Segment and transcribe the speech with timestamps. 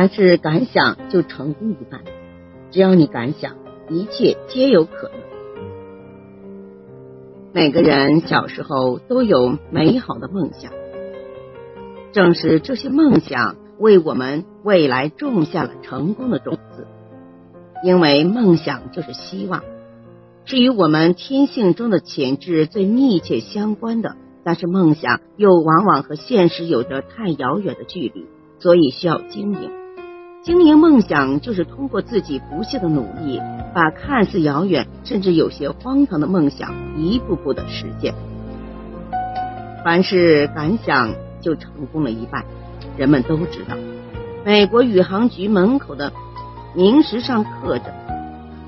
[0.00, 2.00] 凡是敢想，就成功一半。
[2.70, 3.58] 只要你敢想，
[3.90, 5.18] 一切皆有可能。
[7.52, 10.72] 每个人小时候都有美好的梦想，
[12.12, 16.86] 正是这些梦想为我们未来种下了成功的种子。
[17.84, 19.62] 因为梦想就是希望，
[20.46, 24.16] 是与我们天性中的潜质最密切相关的。
[24.44, 28.24] 但是梦想又往往和现实有着太遥远的距离，
[28.60, 29.79] 所以需要经营。
[30.42, 33.40] 经营梦想，就是通过自己不懈的努力，
[33.74, 38.14] 把看似遥远甚至有些荒唐的梦想一步步的实现。
[39.84, 42.44] 凡是敢想，就成功了一半。
[42.96, 43.76] 人们都知道，
[44.44, 46.12] 美国宇航局门口的
[46.74, 47.92] 明石上刻着：“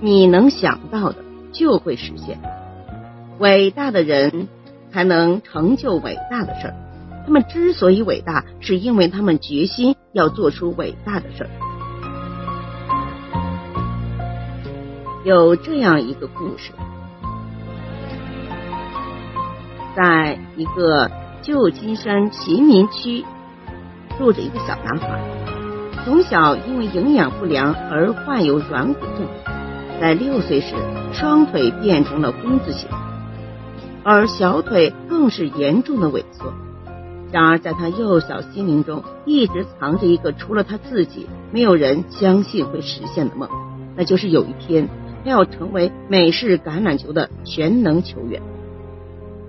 [0.00, 1.16] 你能想到的，
[1.52, 2.38] 就会实现。”
[3.38, 4.48] 伟大的人。
[4.92, 6.74] 才能成就伟大的事儿。
[7.26, 11.50] 他们之所以伟大，是因为他们决心要做出伟大的事儿。
[15.26, 16.70] 有这样一个故事，
[19.96, 21.10] 在一个
[21.42, 23.24] 旧金山贫民区
[24.16, 25.20] 住着一个小男孩，
[26.04, 29.26] 从小因为营养不良而患有软骨症，
[30.00, 30.76] 在六岁时
[31.12, 32.88] 双腿变成了弓字形。
[34.04, 36.54] 而小腿更是严重的萎缩。
[37.32, 43.48] 然而，在他幼小心灵中，一直藏着一个除了他自己，没有人相信会实现的梦，
[43.96, 44.88] 那就是有一天
[45.26, 48.40] 要成为美式橄榄球的全能球员。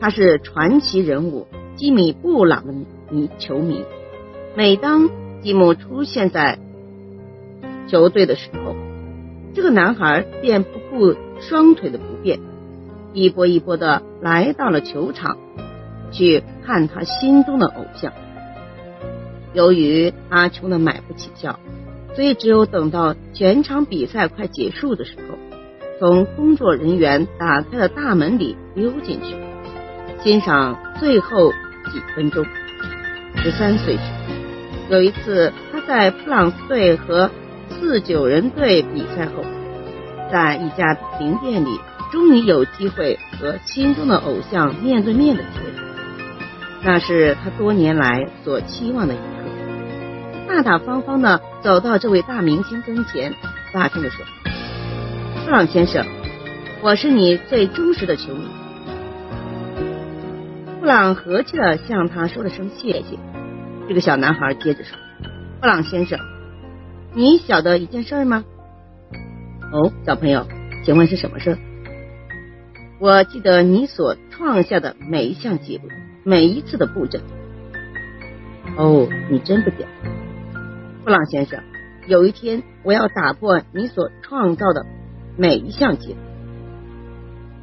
[0.00, 2.72] 他是传奇人物吉米·布朗的
[3.10, 3.84] 迷球迷。
[4.56, 5.10] 每当
[5.42, 6.58] 吉姆出现在
[7.88, 8.74] 球队的时候，
[9.54, 12.40] 这个男孩便不顾双腿的不便。
[13.12, 15.38] 一波一波的来到了球场，
[16.10, 18.12] 去看他心中的偶像。
[19.52, 21.60] 由于他穷的买不起票，
[22.14, 25.38] 所以只有等到全场比赛快结束的时候，
[25.98, 29.36] 从工作人员打开的大门里溜进去，
[30.22, 31.50] 欣赏最后
[31.92, 32.44] 几分钟。
[33.36, 34.02] 十三岁时，
[34.90, 37.30] 有一次他在布朗斯队和
[37.70, 39.44] 四九人队比赛后，
[40.30, 41.80] 在一家名店里。
[42.12, 45.82] 终于有机会和心中的偶像面对面的接触，
[46.84, 49.22] 那是他多年来所期望的一刻。
[50.46, 53.34] 大大方方的走到这位大明星跟前，
[53.72, 54.24] 大声的说
[55.44, 56.06] ：“布朗先生，
[56.82, 58.48] 我是你最忠实的球迷。”
[60.80, 63.18] 布朗和气的向他说了声谢谢。
[63.86, 64.96] 这个小男孩接着说
[65.60, 66.18] ：“布朗先生，
[67.12, 68.42] 你晓得一件事吗？
[69.70, 70.46] 哦，小朋友，
[70.82, 71.58] 请问是什么事？”
[72.98, 75.90] 我记得你所创下的每一项记录，
[76.24, 77.20] 每一次的布阵。
[78.78, 80.10] 哦，你真不简单，
[81.04, 81.62] 布朗先生。
[82.06, 84.86] 有一天，我要打破你所创造的
[85.36, 86.18] 每一项记录。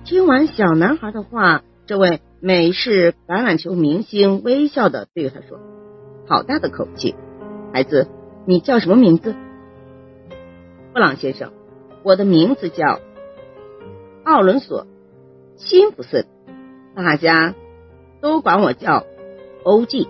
[0.03, 5.59] 听完小男孩的话，这位美式橄榄球明星微笑的对他说
[6.27, 7.15] ：“好大的口气，
[7.71, 8.07] 孩子，
[8.45, 9.35] 你叫什么名字？”
[10.93, 11.53] 布朗先生，
[12.03, 12.99] 我的名字叫
[14.25, 14.87] 奥伦索。
[15.55, 16.25] 辛普森，
[16.95, 17.53] 大家
[18.19, 19.05] 都管我叫
[19.63, 20.09] 欧 G。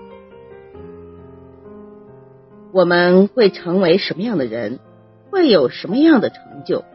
[2.71, 4.79] 我们会成为什么样的人，
[5.29, 6.85] 会有什么样的成就，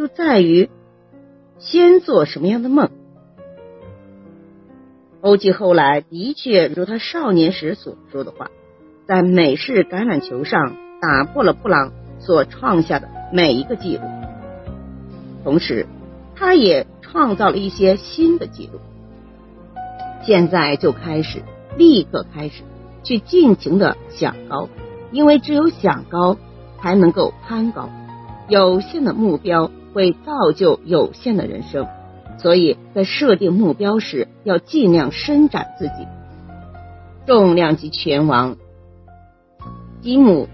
[0.00, 0.70] 就在于
[1.58, 2.88] 先做什么样的梦。
[5.20, 8.50] 欧 G 后来的确如他少年时所说的话，
[9.06, 14.04] 在美式橄榄球上打破了布朗所创下的每一个记录，
[15.44, 15.86] 同时
[16.34, 16.86] 他也。
[17.02, 18.78] 创造了一些新的记录，
[20.22, 21.42] 现在就开始，
[21.76, 22.62] 立刻开始
[23.02, 24.68] 去尽情的想高，
[25.10, 26.36] 因为只有想高，
[26.78, 27.90] 才能够攀高。
[28.48, 31.86] 有限的目标会造就有限的人生，
[32.38, 36.06] 所以在设定目标时要尽量伸展自己。
[37.26, 38.56] 重量级拳王
[40.00, 40.48] 吉姆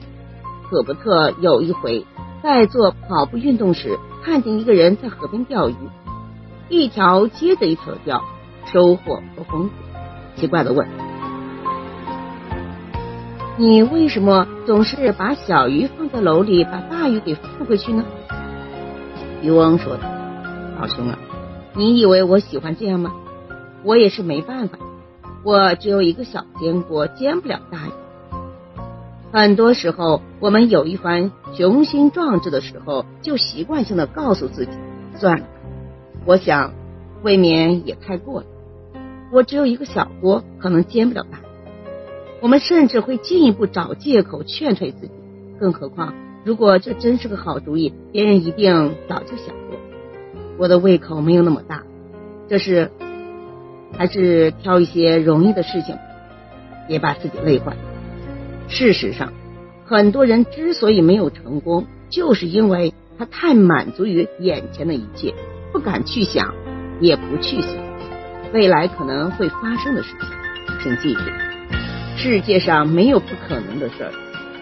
[0.69, 2.05] ·可伯特有一回
[2.43, 5.75] 在做跑步运动时，看见一个人在河边钓鱼。
[6.69, 8.25] 一条接着一条钓，
[8.73, 9.71] 收获不丰富。
[10.35, 10.87] 奇怪的问
[13.57, 18.05] ：“你为什么总是把小鱼放在篓里，把大鱼给放回去呢？”
[19.47, 20.03] 渔翁说道
[20.77, 21.17] ：“老兄啊，
[21.77, 23.15] 你以为我喜欢这样吗？
[23.85, 24.77] 我也是没办法，
[25.45, 27.93] 我只有一个小煎锅，煎不了大鱼。
[29.31, 34.73] 很多时候，我们有一番雄心壮志的时候，就习惯性的告诉自己，
[35.17, 35.47] 算了。”
[36.27, 36.73] 我想，
[37.23, 38.47] 未免也太过了。
[39.31, 41.43] 我只有一个小锅，可能煎不了大鱼。
[42.41, 45.13] 我们甚至会进一步找借口劝退自己，
[45.61, 46.15] 更何况，
[46.47, 49.77] 如果这真是个好主意，别人一定早就想过。
[50.59, 51.83] 我的胃口没有那么大，
[52.49, 52.93] 这是
[53.99, 55.99] 还是挑一些容易的事情，
[56.87, 57.77] 别把自己累坏。
[58.69, 59.33] 事实上，
[59.87, 65.35] 很多人之所以没有成功，就是因为他太满足于眼前的一切，
[65.73, 66.55] 不敢去想，
[67.01, 67.71] 也不去想
[68.53, 70.29] 未来可能会发生的事情。
[70.81, 71.23] 请记住，
[72.17, 74.13] 世界上没有不可能的事儿，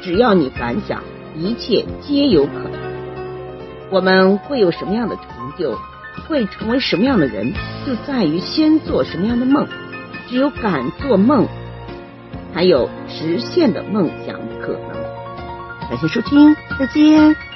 [0.00, 1.02] 只要你敢想，
[1.34, 2.80] 一切皆有可能。
[3.90, 5.24] 我们会有什么样的成
[5.58, 5.78] 就，
[6.26, 7.52] 会成为什么样的人，
[7.86, 9.66] 就在于先做什么样的梦。
[10.28, 11.46] 只有敢做梦。
[12.54, 14.92] 才有实现的梦想可能。
[15.88, 17.53] 感谢收听，再见。